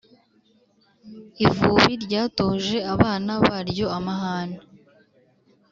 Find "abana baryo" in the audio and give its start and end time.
2.93-3.85